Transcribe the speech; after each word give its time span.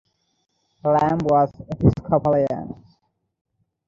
Lamb 0.83 1.19
was 1.25 1.51
Episcopalian. 1.69 2.73